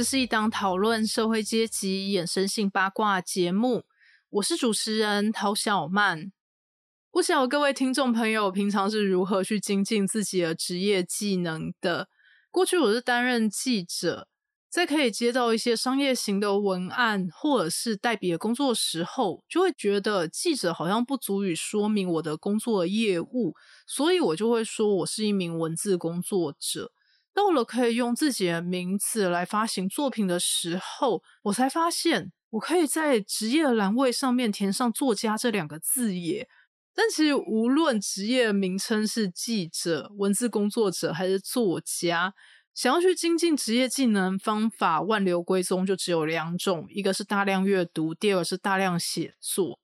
[0.00, 3.84] 这是一档讨论社会阶级衍生性八卦节目，
[4.30, 6.32] 我是主持人陶小曼。
[7.10, 12.08] 不晓得各位听众朋友平常是如何去精进自己的职业技能的？
[12.50, 14.26] 过去我是担任记者，
[14.70, 23.54] 在可以接到一些商业型的文案或者是代笔的工作时候，就会觉得记者好像不足以说明我的工作业务，
[23.86, 26.90] 所以我就会说我是一名文字工作者。
[27.40, 36.46] 到了可以用自己的名字来发行作品的时候，我才发现我可以在职业栏位上面填上“作家”这两个字耶。
[36.94, 42.34] 但其实无论职业名称是记者、文字工作者还是作家，
[42.74, 49.80] 想要去精进职业技能，方法万流归宗就只有两种：一个是大量阅读，第二个是大量写作。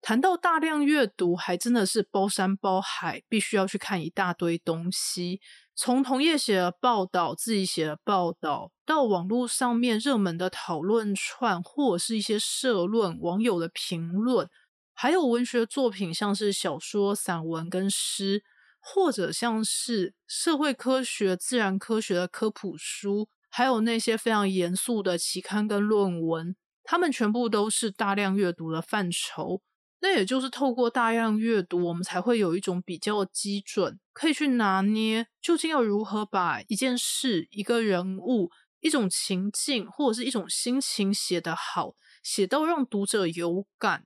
[0.00, 5.40] 谈到大量阅读，还真的是包山包海，必须要去看一大堆东西。
[5.80, 14.50] 从同业写的报道、自己写的报道，到网络上面热门的讨论串，或者是一些社论、网友的评论，
[14.92, 18.42] 还有文学作品，像是小说、散文跟诗，
[18.80, 29.62] 或者像是社会科学、自然科学的科普书，还有那些非常严肃的期刊跟论文，他们全部都是大量阅读的范畴。
[30.00, 38.50] 那也就是透过大量阅读，我们才会有一种比较基准，可以去拿捏究竟要如何把一件事、一个人物、
[38.80, 44.04] 一种情境或者是一种心情写得好，写到让读者有感。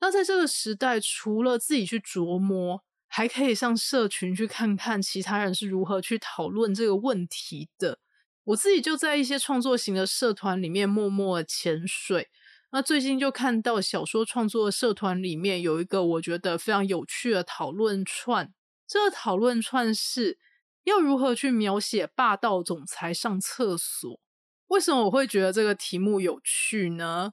[0.00, 7.98] 那在这个时代，除了自己去琢磨，还可以上社群去看看其他人是如何去讨论这个问题的。
[8.44, 12.28] 我自己就在一些创作型的社团里面默默潜水。
[12.76, 18.52] 那最近就看到小说创作社团里面有一个我觉得非常有趣的讨论串，
[18.84, 20.40] 这个讨论串是
[20.82, 24.20] 要如何去描写霸道总裁上厕所？
[24.66, 27.30] 为什么我会觉得这个题目有趣呢？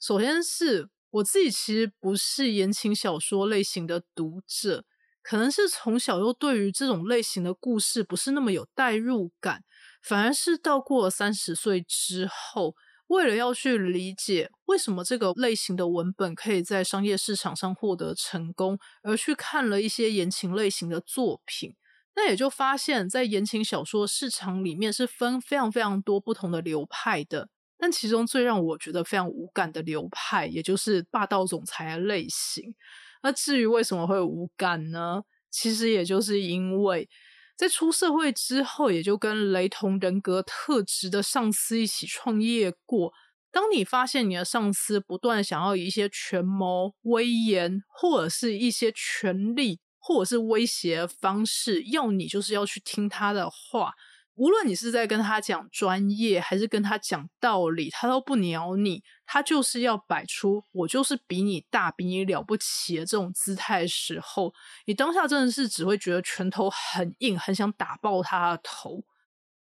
[0.00, 4.84] 首先是我自己其实不是言情小说类型的读者，
[5.24, 9.64] 可能是从小又对于这种类型的故事不是那么有代入感，
[10.00, 12.76] 反而是到过了三十岁之后。
[13.08, 21.74] 为了要去理解为什么这个类型的文本可以在商业市场上获得成功，而去看了一些言情类型的作品，
[22.16, 27.48] 那也就发现，在言情小说市场里面是分非常非常多不同的流派的。
[27.76, 32.74] 但其中最让我觉得非常无感的流派，也就是霸道总裁类型。
[33.22, 35.22] 那至于为什么会无感呢？
[35.50, 37.08] 其实也就是因为。
[37.56, 43.12] 在出社会之后，也就跟雷同人格特质的上司一起创业过。
[43.52, 53.94] 当你发现你的上司不断想要以一些权谋、威严，或者是一些权力，或者是威胁的方式，要你就是要去听他的话。
[54.36, 59.02] 无论你是在跟他讲专业，还是跟他讲道理，他都不鸟你。
[59.26, 64.52] 他就是要摆出我就是比你大、比你了不起的这种姿态时候，
[64.86, 69.04] 你当下真的是只会觉得拳头很硬，很想打爆他的头。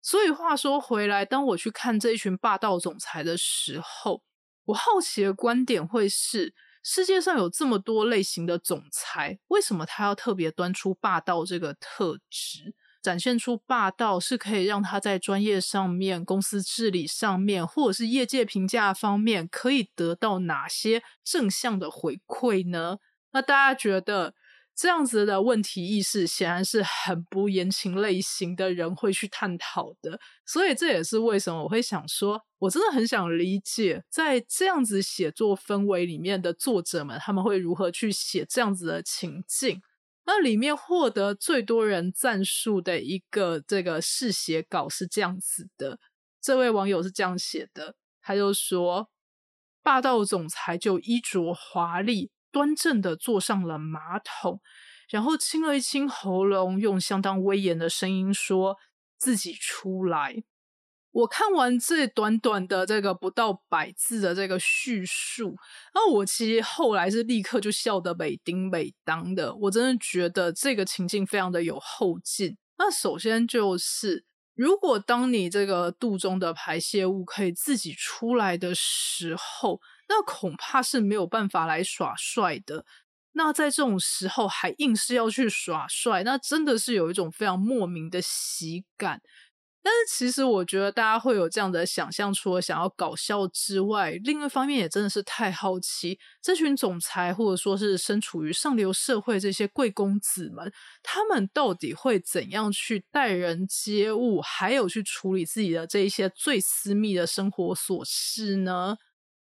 [0.01, 4.23] 所以话说回来，当我去看这一群霸道总裁的时候，
[4.65, 6.53] 我好奇的观点会是：
[6.83, 12.75] 世界上有这么多类型的总裁，为什么他要特别端出霸道这个特质？
[13.03, 22.97] 展现出霸道是可以让他在专业上面、公司治理上面，或者是业界评价方面，可以得到哪些正向的回馈呢？
[23.33, 24.33] 那大家觉得
[24.75, 30.19] 这样子的问题意识，显然是很不言情类型的人会去探讨的。
[30.45, 39.81] 所以这也是为什么我会想说，我真的很想理解，在这样子写作氛围里面的作者们，他们会如何去写这样子的情境。
[40.25, 45.99] 那里面获得最多人赞数的一个这个试写稿是这样子的，
[46.41, 49.09] 这位网友是这样写的，他就说：
[49.81, 54.61] 霸道总裁就衣着华丽、端正的坐上了马桶，
[55.09, 58.77] 然后清了一清喉咙，用相当威严的声音说
[59.19, 60.43] ：“自己出来。”
[61.13, 65.55] 我看完这短短的这个不到百字的这个叙述，
[65.93, 69.53] 那我其实后来是立刻就笑得美丁美当的。
[69.55, 72.57] 我真的觉得这个情境非常的有后劲。
[72.79, 74.25] 那首先就是
[74.55, 79.79] 如果当你这个肚中的排泄物可以自己出来的时候，
[80.09, 82.85] 那恐怕是没有办法来耍帅的。
[83.35, 89.21] 那在这种时候还硬是要去耍帅，那真的是有一种非常莫名的喜感。
[89.85, 100.71] 但是其实我觉得大家会有这样的想象，除了想要搞笑之外，另一方面也真的是太好奇这群总裁或者说是身处于上流社会这些贵公子们，
[101.03, 108.95] 他们到底会怎样去待人接物，还有去处理自己的这一些最私密的生活琐事呢？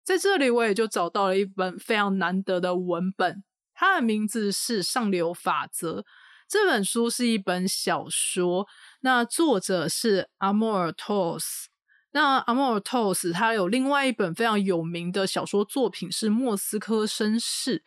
[0.03, 6.01] 在这里，我也就找到了一本非常难得的文本，它的名字是《上流法则》。
[6.49, 8.67] 这本书是一本小说。
[9.01, 11.69] 那作者是阿莫尔托斯。
[12.13, 17.79] 那阿莫尔托斯他有另外一本非常有名的小说作品是《莫斯科绅士》。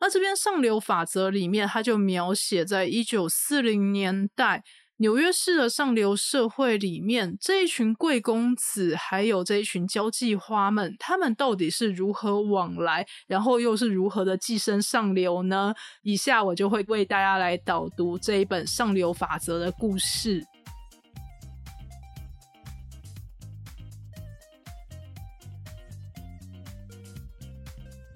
[0.00, 4.64] 那这边上流法则里面，他就描写在一九四零年代。
[5.02, 15.74] 纽约市的上流社会里面，这一群贵公子，还有这一群交际花们，他们到底是如何往来，然后又是如何的寄生上流呢？
[16.02, 20.46] 以下我就会为大家来导读这一本《上流法则》的故事。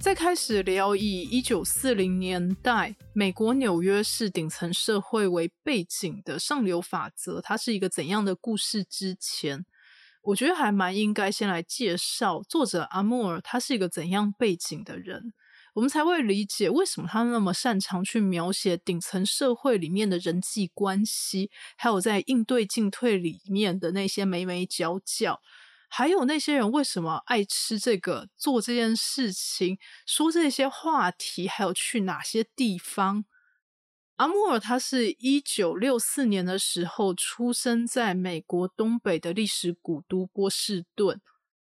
[0.06, 9.67] 在开始聊以一九四零年代美国纽约市顶层社会为背景的上流法则，它是一个怎样的故事之前，
[10.23, 15.32] 我觉得还蛮应该先来介绍作者阿莫尔，他是一个怎样背景的人，
[15.75, 25.41] 我们才会理解为什么他那么擅长去描写顶层社会里面的人际关系，还有在应对进退里面的那些眉眉角角。
[25.88, 33.24] 还有那些人为什么爱吃这个、做这件事情、说这些话题，还有去哪些地方？
[34.16, 41.20] 阿莫尔他是一九六四年的时候出生在美国东北的历史古都波士顿，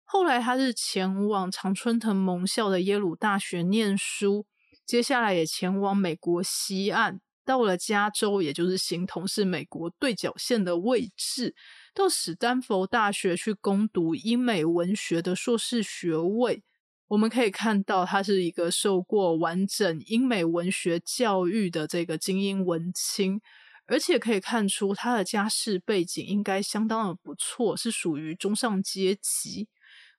[0.04, 4.48] 后来他是前往常春藤盟校的耶鲁大学念书，
[4.86, 11.56] 接下来也前往美国西岸，到了加州，也就是形同是美国对角线的位置。
[11.94, 16.64] 到史丹佛大学去攻读英美文学的硕士学位，
[17.10, 23.42] 我们可以看到他是一个受过完整英美文学教育的这个精英文青，
[23.88, 29.68] 而且可以看出他的家世背景应该相当的不错，是属于中上阶级。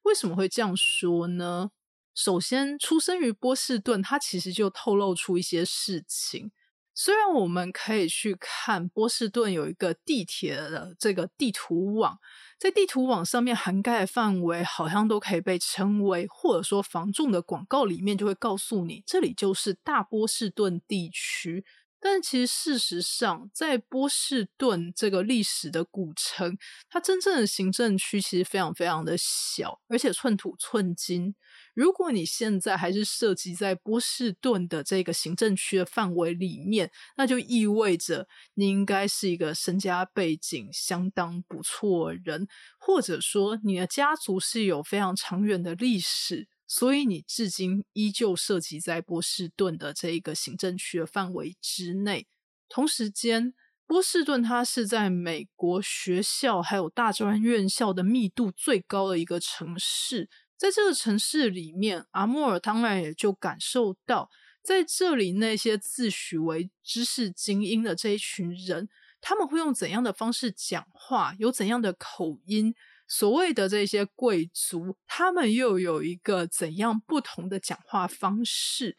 [0.02, 1.70] 为什么会这样说呢？
[2.14, 6.52] 首先，出生于波士顿，他其实就透露出一些事情。
[6.94, 12.18] 虽然我们可以去看波士顿有一个地铁的这个地图网，
[12.58, 21.64] 在地图网上面涵盖的范围好像都可以被称为，或者说房仲的广告里面就会告诉你，这里就是大波士顿地区。
[22.04, 26.58] 但其实事实上，在波士顿这个历史的古城，
[26.90, 31.36] 它真正的行政区其实非常非常的小，而且寸土寸金。
[31.74, 46.48] 如果你现在还是涉及在波士顿的这个行政区的范围里面，那就意味着你应该是一个身家背景相当不错人，或者说你的家族是有非常长远的历史。
[46.74, 52.26] 所以你至今依旧涉及在波士顿的这一个行政区的范围之内。
[52.66, 53.52] 同时间，
[53.86, 60.30] 波士顿它是在美国学校还有大专院校的密度最高的一个城市。
[60.56, 64.30] 在这个城市里面，阿莫尔当然也就感受到，
[64.62, 68.88] 在这里那些自诩为知识精英的这一群人，
[69.20, 72.74] 他们会用怎样的方式讲话，有怎样的口音。
[73.14, 78.96] 所谓的这些贵族，他们又有一个怎样不同的讲话方式？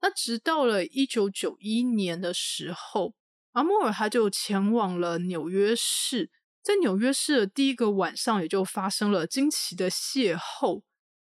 [0.00, 3.14] 那直到了一九九一年的时候，
[3.54, 6.30] 阿莫尔他就前往了纽约市，
[6.62, 10.82] 在纽约市的第一个晚上，也就发生了惊奇的邂逅。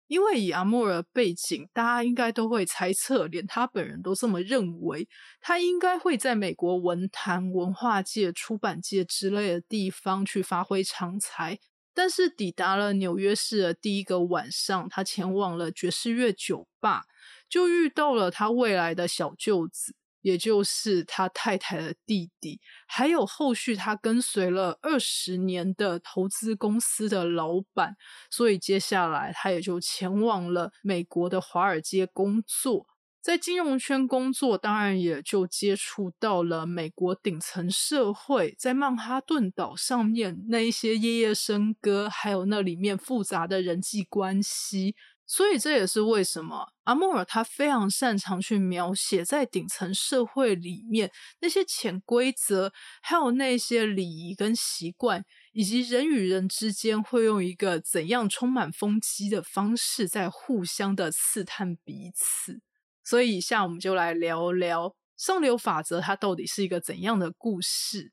[0.08, 5.08] 因为以阿莫尔背景，大家应该都会猜测，连他本人都这么认为，
[5.40, 11.58] 他应该会在美国文坛、文化界、出版界之类的地方去发挥长才。
[11.96, 17.06] 但是抵达了纽约市的第一个晚上，他前往了爵士乐酒吧，
[17.50, 27.96] 就遇到了他未来的小舅子，也就是他太太的弟弟，还有后续他跟随了二十年的投资公司的老板，
[28.30, 32.88] 所以接下来他也就前往了美国的华尔街工作。
[33.26, 44.96] 在金融圈工作，当然也就接触到了美国顶层社会，在曼哈顿岛上面那一些夜夜笙歌，还有那里面复杂的人际关系。
[45.26, 55.26] 所以这也是为什么阿莫尔他非常擅长去描写在顶层社会里面那些潜规则，还有那些礼仪跟习惯。
[55.52, 62.62] 以及人与人之间会用一个怎样充满风机的方式在互相的刺探彼此。
[63.06, 68.12] 所以，以下我们就来聊聊上流法则，它到底是一个怎样的故事。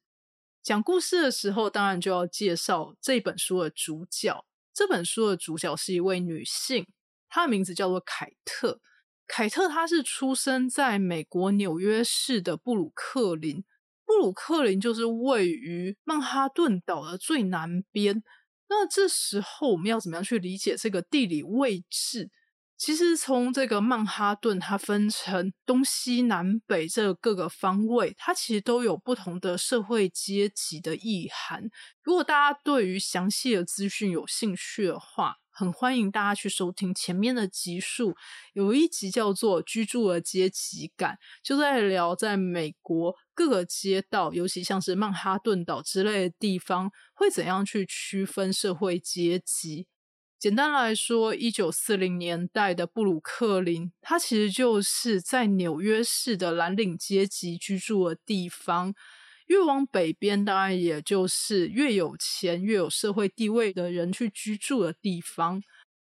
[0.62, 4.44] 讲故事的时候，当然就要介绍这本书的主角。
[4.74, 6.86] 这本书的主角是一位女性，
[7.28, 8.80] 她的名字叫做凯特。
[9.26, 13.64] 凯特她是出生在美国纽约市的布鲁克林。
[14.04, 18.22] 布鲁克林就是位于曼哈顿岛的最南边。
[18.68, 22.30] 那这时候我们要怎么样去理解这个地理位置？
[22.84, 31.70] 其实从这个曼哈顿，它分成东西南北这各个方位，它其实都有不同的社会阶级的意涵。
[32.02, 38.16] 如果大家对于详细的资讯有兴趣的话，很欢迎大家去收听前面的集数，
[38.52, 49.86] 有一集叫做《居住的阶级感》，就在聊在美国各个街道，尤其像是曼哈顿岛之类的地方，会怎样去区分社会阶级。
[50.42, 58.92] 简单来说，一九四零年代的布鲁克林，它其实就是在纽约市的蓝领阶级居住的地方。
[59.46, 65.62] 越往北边，当然也就是越有钱、越有社会地位的人去居住的地方。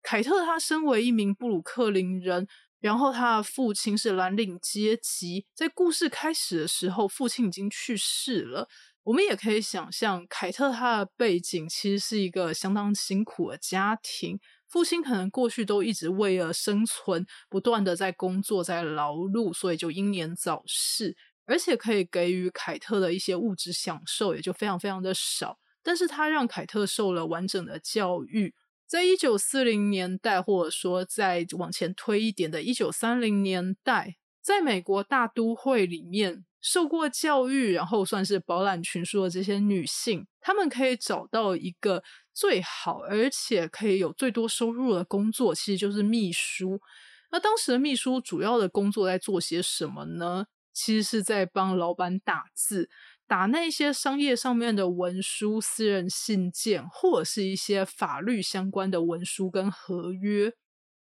[0.03, 2.47] 凯特他身为一名布鲁克林人，
[2.79, 5.47] 然后他的父亲是蓝领阶级。
[5.55, 8.69] 在故事开始的时候，父亲已经去世了。
[9.09, 14.39] 我们也可以想象，凯特她的背景其实是一个相当辛苦的家庭。
[14.67, 21.17] 父亲可能过去都一直为了生存，不断的在工作、在劳碌，所以就英年早逝。
[21.47, 28.53] 而且可以给予凯特的一些物质享受也就非常非常的少，但是他让凯特受了完整的教育。
[28.85, 42.03] 在一九四零年代，或者说再往前推一点的一九三零年代，在美国大都会里面受过教育，然后算是饱览群书的这些女性，她们可以找到一个
[42.33, 46.81] 最好而且可以有最多收入的工作，其实就是秘书。
[47.31, 50.45] 那当时的秘书主要的工作在做些什么呢？
[50.73, 52.89] 其实是在帮老板打字，
[53.27, 60.53] 打那些商业上面的文书、私人信件，或者是一些法律相关的文书跟合约。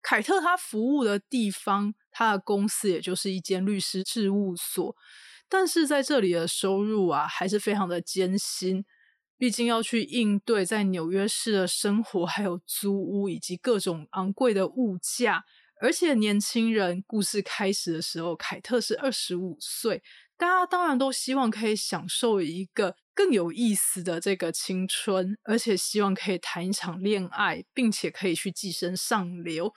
[0.08, 4.96] 凯特他服务的地方，他的公司也就是一间律师事务所，
[5.50, 8.86] 但是在这里的收入啊，还是非常的艰辛，
[9.36, 15.44] 毕竟要去应对在纽约市的生活，还有租屋以及各种昂贵的物价。
[15.82, 20.02] 而且年轻人，故事开始的时候，凯特是二十五岁，
[20.38, 29.74] 大家当然都希望可以享受一个更有意思的这个青春，而且希望可以谈一场恋爱，并且可以去跻身上流。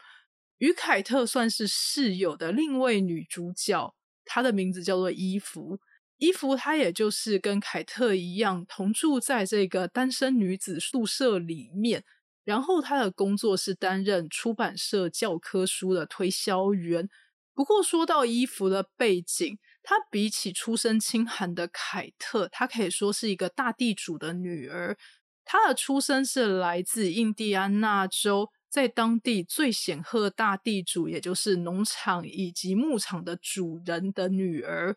[0.62, 5.80] 与凯特算是室友的另一位女主角，她的名字叫做伊芙。
[6.18, 12.04] 伊芙她也就是跟凯特一样，同住在这个单身女子宿舍里面。
[12.44, 17.10] 然后她的工作是担任出版社教科书的推销员。
[17.56, 24.96] 不过说到伊芙的背景，她比起出身清寒的凯特，她可以说是一个大地主的女儿。
[25.44, 34.96] 她的出身是来自印第安纳州，在当地最显赫大地主，也就是农场以及牧场的主人的女儿。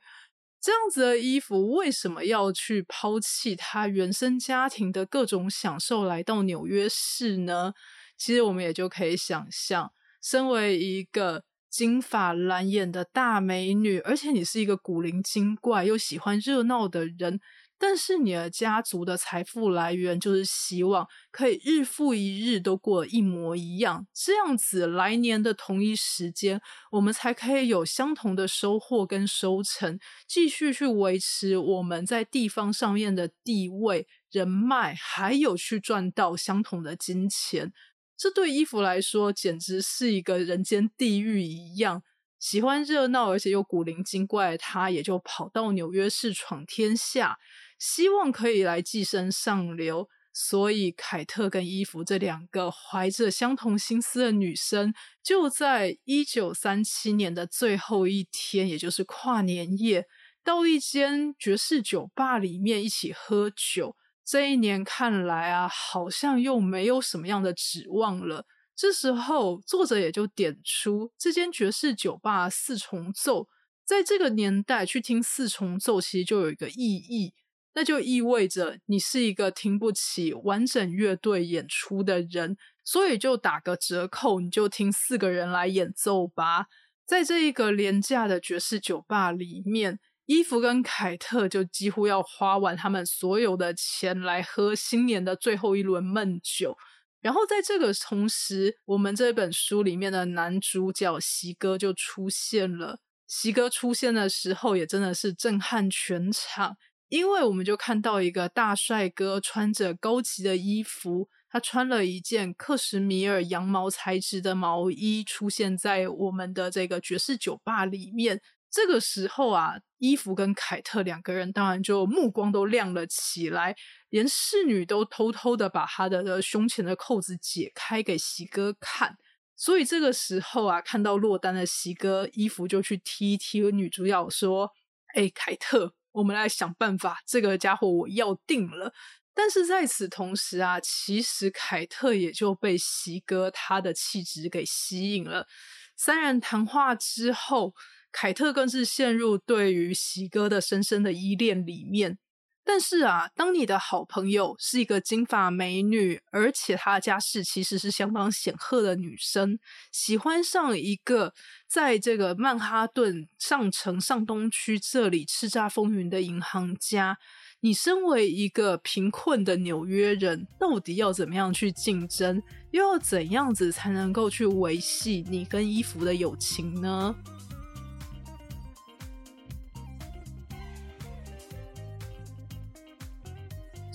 [0.61, 7.75] 这样子的衣服为什么要去抛弃他原生家庭的各种享受，来到纽约市呢？
[8.17, 17.41] 其实我们也就可以想象，身为一个金发蓝眼的大美女，而且你是一个古灵精怪又喜欢热闹的人。
[17.87, 26.59] 但是你的家族的财富来源就是希望可以日复一日都过一模一样，这样子来年的同一时间，
[26.93, 37.71] 我们才可以有相同的收获跟收成，继续去维持我们在地方上面的地位、人脉，还有去赚到相同的金钱。
[38.17, 42.03] 这对衣服来说，简直是一个人间地狱一样。
[42.41, 47.39] 喜欢热闹而且又古灵精怪的他，也就跑到纽约市闯天下。
[47.79, 60.07] 希望可以来寄生上流，所以凯特跟伊芙这两个怀着相同心思的女生，就在一九三七年的最后一天，也就是跨年夜，
[60.43, 63.97] 到一间爵士酒吧里面一起喝酒。
[64.25, 68.47] 这一年看来啊，好像又没有什么样的指望了。
[68.75, 73.49] 这时候，作者也就点出这间爵士酒吧四重奏，
[73.85, 77.35] 在这个年代去听四重奏，其实就有一个意义。
[77.75, 86.67] 那就意味着你是一个听不起完整乐队演出的人，所以就打个折扣，你就听四个人来演奏吧。
[87.05, 96.77] 在这一个廉价的爵士酒吧里面，伊芙跟凯特就几乎要花完他们所有的钱来喝新年的最后一轮闷酒。
[97.21, 103.01] 然后在这个同时，我们这本书里面的男主角席哥就出现了。
[103.27, 106.77] 席哥出现的时候，也真的是震撼全场，
[107.15, 118.43] 因为我们就看到一个大帅哥穿着高级的衣服，他穿了一件克什米尔羊毛材质的毛衣，出现在我们的这个爵士酒吧里面。
[118.69, 123.77] 这个时候啊，伊芙跟凯特两个人当然就目光都亮了起来，
[124.11, 129.17] 连侍女都偷偷的把他的胸前的扣子解开给席哥看。
[129.55, 134.73] 所以这个时候啊，看到落单的席哥，伊芙就去踢踢女主角说
[135.15, 138.95] ：“哎，凯特，我们来想办法，这个家伙我要定了。”
[139.37, 145.47] 但是在此同时啊，其实凯特也就被席哥他的气质给吸引了。
[145.95, 147.75] 三人谈话之后。
[148.17, 152.17] 凯特更是陷入对于席哥的深深的依恋里面。
[152.65, 159.59] 但是啊，当你的好朋友是一个金发美女，而且她的家世其实是相当显赫的女生，
[159.93, 161.35] 喜欢上一个
[161.69, 167.19] 在这个曼哈顿上城上东区这里叱咤风云的银行家，
[167.61, 172.43] 你身为一个贫困的纽约人，到底要怎么样去竞争？
[172.71, 177.15] 又要怎样子才能够去维系你跟伊芙的友情呢？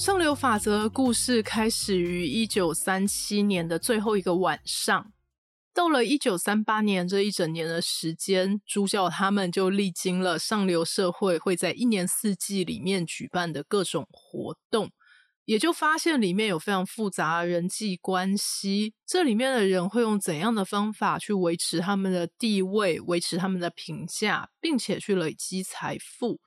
[0.10, 5.14] 上流法则的故事开始于一九三七年的最后一个晚上，
[5.72, 14.90] 到了一九三八年这一整年的时间，主角他们就历经了上流社会会在一年四季里面举办的各种活动，
[15.46, 26.40] 也就发现里面有非常复杂的人际关系，这里面的人会用怎样的方法去维持他们的地位、维持他们的评价，并且去累积财富。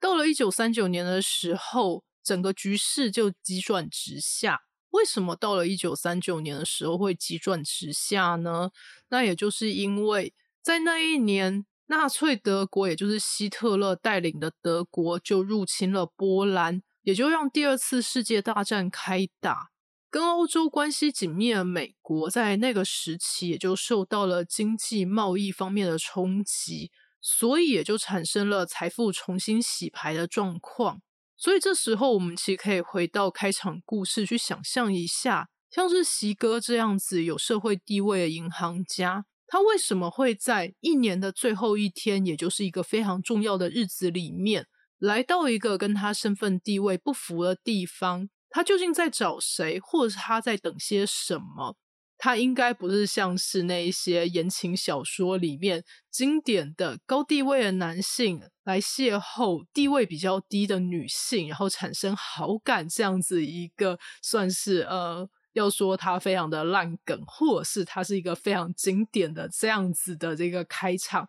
[0.00, 2.02] 到了一九三九年的时候。
[2.24, 4.62] 整个局势就急转直下。
[4.90, 8.70] 为什么到了一九三九年的时候会急转直下呢？
[9.08, 10.32] 那也就是因为
[10.62, 19.70] 在那一年，纳粹德国，也就是希特勒带领的德国，就入侵了波兰，也就让第二次世界大战开打。
[20.08, 31.02] 跟欧洲关系紧密的美国，在那个时期也就受到了经济贸易方面的冲击，所以也就产生了财富重新洗牌的状况。
[31.44, 44.66] 所以这时候，我们其实可以回到开场故事去想象一下，像是席哥这样子有社会地位的银行家，他为什么会在一年的最后一天，也就是一个非常重要的日子里面，
[44.98, 48.30] 来到一个跟他身份地位不符的地方？
[48.48, 51.76] 他究竟在找谁，或者是他在等些什么？
[52.24, 71.28] 他应该不是像是那一些言情小说里面经典的高地位的男性来邂逅地位比较低的女性，然后产生好感这样子一个算是呃，要说他非常的烂梗，或者是他是一个非常经典的这样子的这个开场。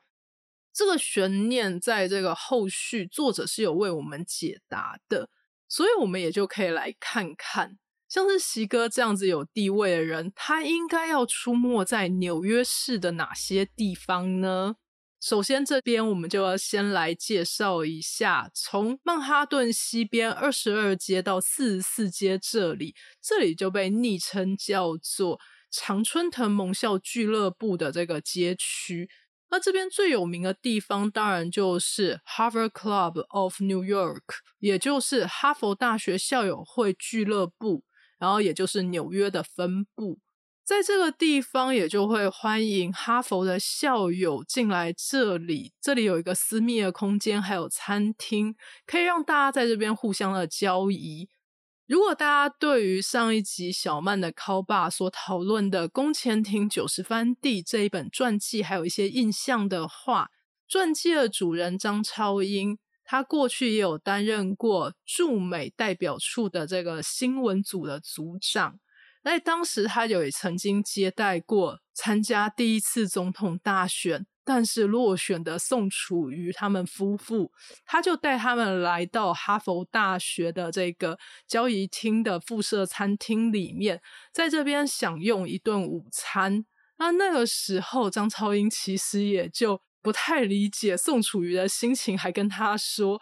[0.71, 5.29] 这个悬念在这个后续作者是有为我们解答的，
[5.67, 7.77] 所以我们也就可以来看看。
[8.07, 14.75] 像是席哥这样子有地位的人，他应该要出没在纽约市的哪些地方呢？
[15.19, 25.39] 首先，这边我们就要先来介绍一下，从曼哈顿西边二十二街到四十四街这里，这里就被昵称叫做
[25.71, 29.09] 常春藤盟校俱乐部的这个街区。
[29.49, 34.21] 那这边最有名的地方，当然就是 Harvard Club of New York，
[34.59, 37.83] 也就是哈佛大学校友会俱乐部。
[38.17, 40.19] 然后也就是纽约的分部，
[40.63, 45.73] 在这个地方也就会欢迎哈佛的校友进来这里。
[45.81, 51.29] 这里有一个私密的空间，还有餐厅，可以让大家在这边互相的交谊。
[51.87, 60.31] 如果大家对于上一集小曼的 call 爸所讨论的宫前町九十番地这一本传记还有一些印象的话，
[60.67, 62.79] 传记的主人张超英。
[63.05, 68.79] 他过去也有担任过驻美代表处的这个新闻组的组长，
[69.23, 77.51] 那当时他有也曾经接待过参加第一次总统大选但是落选的宋楚瑜他们夫妇，
[77.85, 86.65] 他就带他们来到哈佛大学的这个交易厅的附设餐厅里面，在这边享用一顿午餐。
[86.97, 89.81] 那那个时候，张超英其实也就。
[90.05, 93.19] 不太理解宋楚瑜的心情，还跟他说：“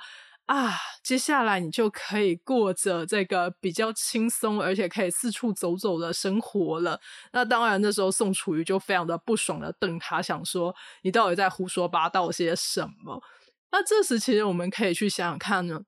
[0.48, 7.00] 啊，接下来你就可以过着这个比较轻松，而且可以四处走走的生活了。”
[7.32, 13.24] 那当然，那时候宋楚瑜就非常的不爽的瞪他，想说：“你到底在胡说八道些什么？”
[13.72, 15.80] 那这时，其实我们可以去想想看呢，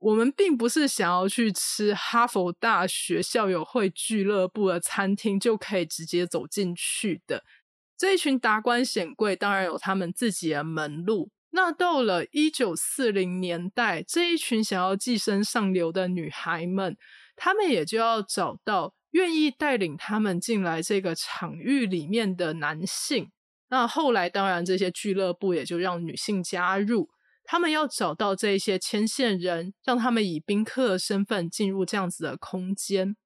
[0.00, 7.44] 我们并不是想要去吃哈佛大学校友会俱乐部的餐厅就可以直接走进去的。
[8.00, 11.28] 这一群达官显贵当然有他们自己的门路。
[11.50, 16.96] 那到了一九四零年代，这一群想要寄身上流的女孩们，
[17.36, 23.30] 她们也就要找到愿意带领她们进来这个场域里面的男性。
[23.68, 27.10] 那后来，当然这些俱乐部也就让女性加入。
[27.44, 33.16] 他们要找到这些牵线人，让他们以宾客身份进入这样子的空间。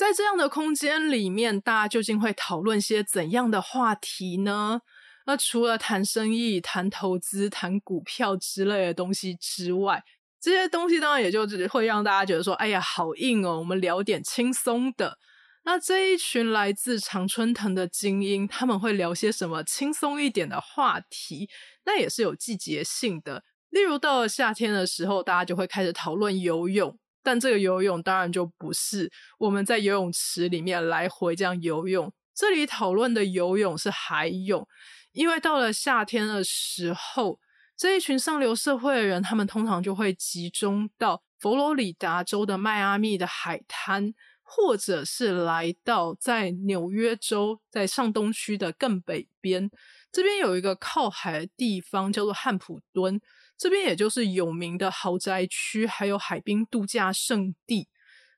[0.00, 4.80] 在这样的空间里面，大家究竟会讨论些怎样的话题呢？
[5.26, 10.02] 那除了谈生意、谈投资、谈股票之类的东西之外，
[10.40, 15.18] 这些东西当然也就只会让大家觉得说：“哎呀，好硬哦！”我们聊点轻松的。
[15.64, 21.50] 那这一群来自常春藤的精英，他们会聊些什么轻松一点的话题？
[21.84, 23.44] 那也是有季节性的。
[23.68, 32.12] 例如到了夏天的时候，大家就会开始讨论游泳，但这个游泳当然就不是我们在游泳池里面来回这样游泳。
[32.34, 34.66] 这里讨论的游泳是海泳。
[35.12, 37.40] 因为到了夏天的时候，
[37.76, 49.68] 这一群上流社会的人，他们通常就会集中到佛罗里达州的迈阿密的海滩，或者是来到在纽约州在上东区的更北边，
[50.12, 53.20] 这边有一个靠海的地方叫做汉普敦，
[53.60, 57.88] 这边也就是有名的豪宅区，还有海滨度假胜地，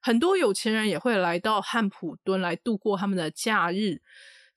[0.00, 4.02] 很多有钱人也会来到汉普敦来度过他们的假日。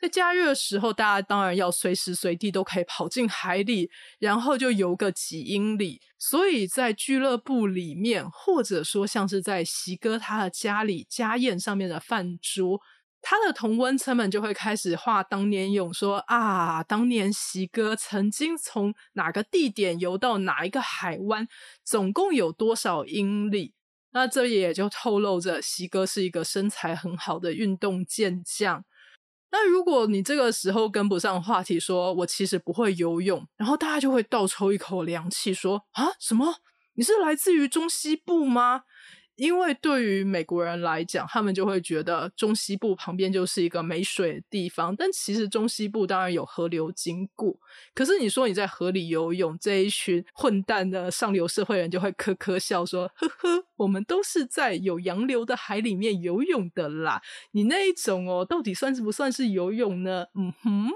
[0.01, 6.01] 在假日的时候，大家当然要随时随地都可以跑进海里，然后就游个几英里。
[6.17, 12.81] 所以在俱乐部里面，或者说像是在席哥他的家里家宴上面的饭桌，
[13.27, 21.47] 他的同温层们就会开始画当年勇，说啊，当年席哥曾经从哪个地点游到哪一个海湾，
[21.83, 23.73] 总共有多少英里？
[24.11, 28.85] 那这也就透露着席哥是一个身材很好的运动健将。
[29.49, 36.57] 那如果你这个时候跟不上话题，说我其实不会游泳，然后大家就会倒抽一口凉气，说啊，什么？
[36.93, 38.83] 你是来自于中西部吗？
[39.35, 44.95] 因为对于美国人来讲，他们就会觉得中西部旁边就是一个没水的地方。
[44.95, 47.55] 但其实中西部当然有河流经过，
[47.93, 57.21] 可是你说你在河里游泳，这一群混蛋的上流社会人就会呵呵笑说：“呵呵，我们都是在有洋流的海里面游泳的啦。
[57.51, 60.89] 你那一种哦，到底算是不算是游泳呢？”嗯哼。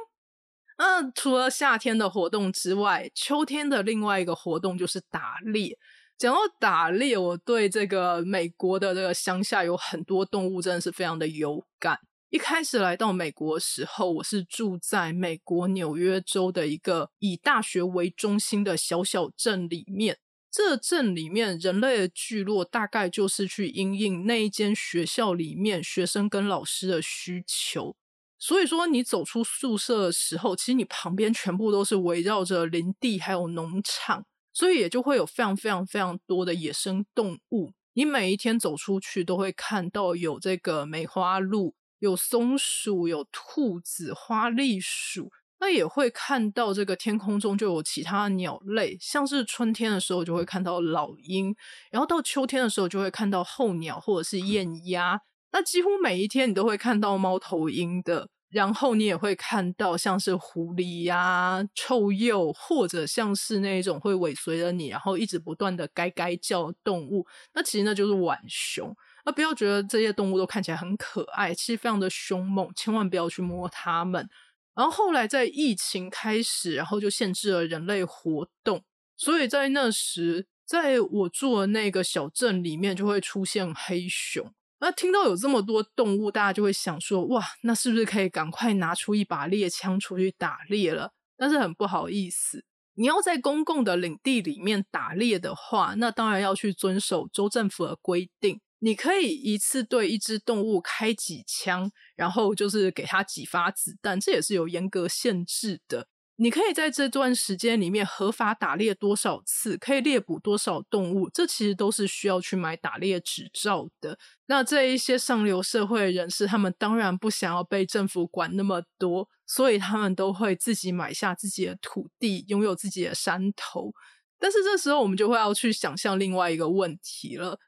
[0.78, 5.78] 那除了夏天的活动之外，秋天的另外一个活动就是打猎。
[6.20, 11.98] 讲到打猎，我对这个美国的这个乡下有很多动物，真的是非常的有感。
[12.30, 20.18] 一开始来到美国的时候，我是住在美国纽约州的一个以大学为中心的小小镇里面。
[20.52, 27.96] 这镇里面人类的聚落，大概就是去因应那一间学校里面学生跟老师的需求。
[28.38, 34.26] 所以说，你走出宿舍的时候，其实你旁边全部都是围绕着林地还有农场。
[34.60, 37.72] 所以也就会有非常非常非常多的野生动物。
[37.94, 45.32] 你每一天走出去都会看到有这个梅花鹿、有松鼠、有兔子、花栗鼠。
[45.62, 51.56] 那也会看到这个天空中就有其他鸟类，像是春天的时候就会看到老鹰，
[51.90, 55.22] 然后到秋天的时候就会看到候鸟或者是燕鸭。
[55.54, 58.28] 那几乎每一天你都会看到猫头鹰的。
[58.50, 67.28] 然后你也会看到像是狐狸呀、臭鼬，或者像是那种会尾随着你，然后一直不断的“该该”叫动物。
[67.54, 68.96] 那其实那就是浣熊。
[69.26, 74.28] 那不要觉得这些动物都看起来很可爱，其实非常的凶猛，千万不要去摸它们。
[74.74, 78.82] 然后后来在疫情开始，然后就限制了人类活动，
[79.18, 84.52] 所以在那时，在我住的那个小镇里面，就会出现黑熊。
[84.80, 91.12] 那听到有这么多动物，大家就会想说：哇，那是不是可以赶快拿出一把猎枪出去打猎了？
[91.38, 92.64] 但是很不好意思，
[92.96, 98.60] 你要在公共的领地里面打猎的话，那当然要去遵守州政府的规定。
[98.82, 106.08] 你可以一次对一只动物开几枪，然后就是给它几发子弹，这也是有严格限制的。
[106.42, 114.18] 你可以在这段时间里面合法打猎多少次，可以猎捕多少动物，这其实都是需要去买打猎执照的。
[114.46, 123.92] 那这一些上流社会人士，他们当然不想要被政府管那么多，所以他们都会自己买下自己的土地，拥有自己的山头。
[124.40, 127.60] 但是这时候，我们就会要去想象另外一个问题了：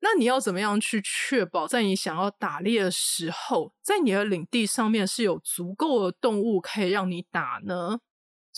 [0.00, 8.00] 那你要怎么样去确保，在你想要打猎的时候，在你的领地上面是有足够的动物可以让你打呢？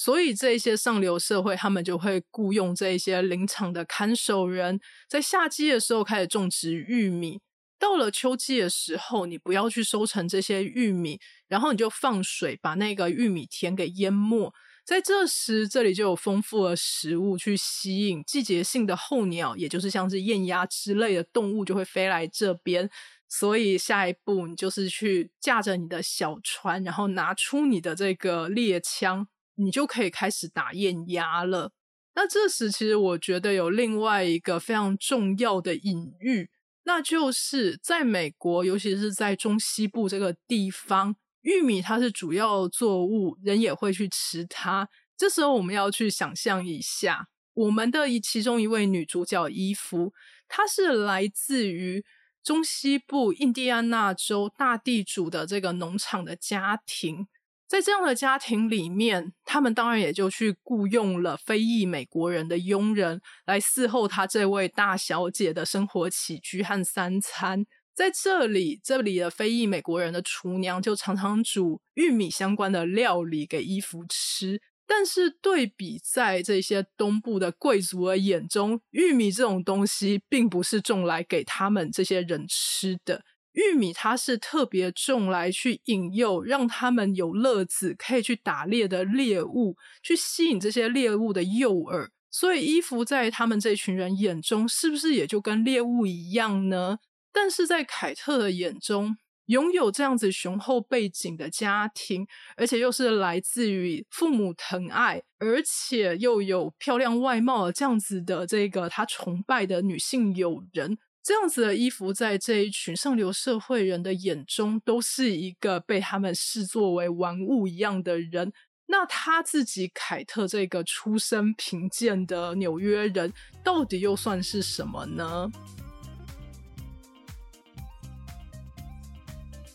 [0.03, 7.43] 所以这些上流社会，他们就会雇佣这些林场的看守人，在夏季的时候开始种植玉米。
[7.79, 14.51] 到了秋季的时候，你不要去收成这些玉米，然后你就放水把那个玉米田给淹没。
[14.87, 22.89] 在这时，这里就有丰富的食物去吸引季节性的候鸟，也就是像是雁鸭之类的动物就会飞来这边。
[23.29, 29.29] 所以下一步，你就是去驾着你的小船，然后拿出你的这个猎枪，
[29.61, 31.73] 你就可以开始打雁鸭了。
[32.15, 36.51] 那这时，其实我觉得有另外一个非常重要的隐喻。
[36.85, 44.89] 那就是在美国，尤其是在中西部这个地方，玉米它是主要作物，人也会去吃它。
[45.17, 50.13] 这时候我们要去想象一下，我们的其中一位女主角伊芙，
[50.49, 52.03] 她是来自于
[52.43, 57.29] 中西部印第安纳州大地主的这个农场的家庭。
[57.71, 67.65] 在这样的家庭里面，他们当然也就去雇佣了非裔美国人的佣人来伺候他这位大小姐的生活起居和三餐。
[67.95, 74.61] 在这里，这里的非裔美国人的厨娘就常常煮玉米相关的料理给伊芙吃。
[74.85, 83.23] 但是对比在这些东部的贵族的眼中，玉米这种东西并不是种来给他们这些人吃的。
[83.53, 92.09] 玉米它是特别种来去引诱，让他们有乐子，可以去打猎的猎物，去吸引这些猎物的诱饵。
[92.31, 96.99] 所以，衣服在他们这群人眼中，是不是也就跟猎物一样呢？
[97.33, 102.25] 但是在凯特的眼中，拥有这样子雄厚背景的家庭，
[102.57, 110.99] 而且又是来自于父母疼爱，而且又有漂亮外貌这样子的这个他崇拜的女性友人。
[111.23, 118.53] 这样子的衣服，在这一群上流社会人的眼中，都是一个被他们视作为玩物一样的人。
[118.87, 125.49] 那他自己凯特这个出身贫贱的纽约人，到底又算是什么呢？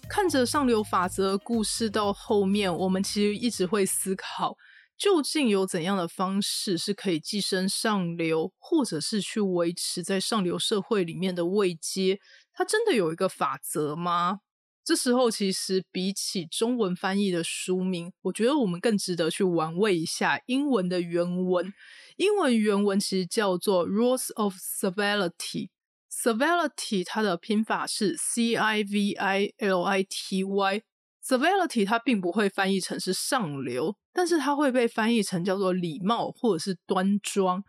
[0.09, 4.57] 看着上流法则故事到后面，我们其实一直会思考。
[4.97, 12.19] 究竟有怎样的方式是可以寄生上流，或者是去维持在上流社会里面的位阶？
[12.53, 14.39] 它真的有一个法则吗？
[14.85, 21.73] 这时候，其实比起中文翻译的书名，我觉得我们更值得去玩味一下英文的原文。
[22.17, 25.69] 英文原文其实叫做 “rules of civility”。
[26.09, 30.83] civility 它的拼法是 c i v i l i t y。
[31.25, 33.97] Civility 它并不会翻译成是上流。
[34.13, 37.61] 但是它会被翻译成叫做礼貌或者是端庄，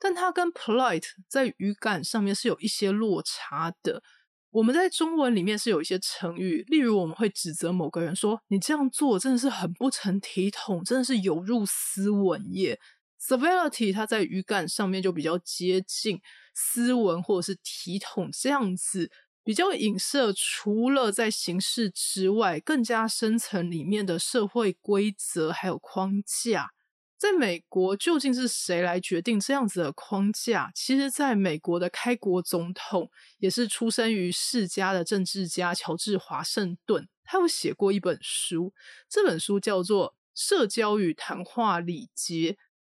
[0.00, 4.02] 但它跟 polite 在语感上面是有一些落差的。
[4.50, 12.80] 我们在中文里面是有一些成语，例如我们会指责某个人说：“你这样做真的是很不成体统，真的是有入斯文耶。”
[13.22, 16.20] civility 它在语感上面就比较接近
[16.52, 19.08] 斯文或者是体统这样子。
[19.44, 26.70] 比较影射，除了在形式之外，更加深层里面的社会规则还有框架。
[27.18, 30.72] 在美国，究竟是谁来决定这样子的框架？
[30.74, 38.74] 其实，在美国的开国总统也是出生于世家的政治家乔治华盛顿，他有写过一本书，
[39.08, 42.52] 这本书叫做《社交与谈话礼节》。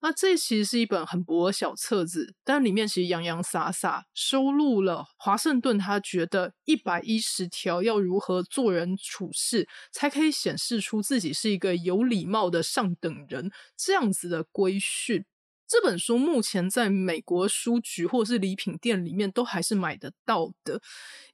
[0.04, 15.24] 那这其实是一本很薄的小册子，但里面其实洋洋洒洒收录了华盛顿他觉得一百一十条要如何做人处事，才可以显示出自己是一个有礼貌的上等人这样子的规训。
[15.68, 20.82] 这本书目前在美国书局或是礼品店里面都还是买得到的，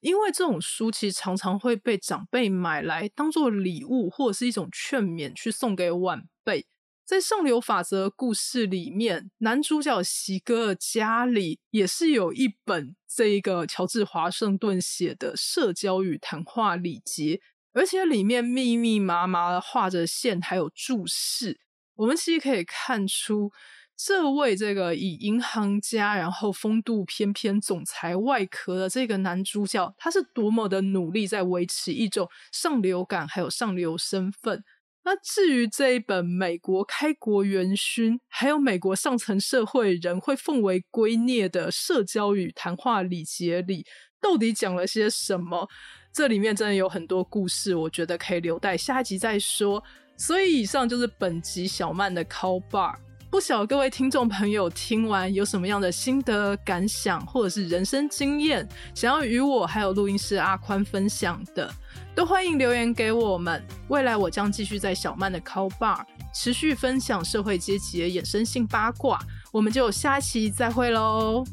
[0.01, 6.67] 因为这种书其实常常会被长辈买来当做礼物或者是一种劝勉去送给晚辈。
[7.09, 17.41] 在上流法则故事里面，男主角席格尔家里也是有一本这一个乔治华盛顿写的社交与谈话礼节，
[17.73, 21.59] 而且里面密密麻麻的画着线，还有注释。
[21.95, 23.51] 我们其实可以看出，
[23.97, 34.63] 这位这个以银行家然后风度翩翩总裁外壳的这个男主角，他是多么的努力在维持一种上流感，还有上流身份。
[35.11, 43.87] 那至于这一本美国开国元勋，还有美国上层社会人会奉为圭臬的社交与谈话礼节里，
[44.21, 45.67] 到底讲了些什么？
[46.13, 49.83] 这里面真的有很多故事，我觉得可以留待下一集再说。
[50.19, 52.95] 所以以上就是本集小曼的 Call Bar。
[53.31, 61.71] 不晓各位听众朋友听完有什么样的心得感想，或者是人生经验，想要与我还有录音师阿宽分享的。
[62.15, 66.03] 都欢迎留言给我们，未来我将继续在小曼的 Call Bar
[66.35, 69.21] 持续分享社会阶级的衍生性八卦。
[69.53, 71.45] 我们就下期再会喽。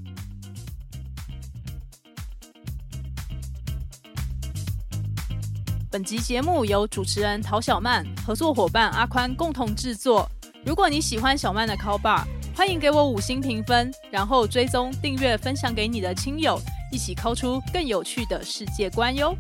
[5.92, 10.30] 本集节目由主持人陶小曼、合作伙伴阿宽共同制作。
[10.66, 12.24] 如果你喜欢小曼的 Call Bar，
[12.56, 16.60] 欢迎给我五星评分，然后追踪、订阅、分享给你的亲友，
[16.92, 19.38] 一起 call 出更有趣的世界观哟。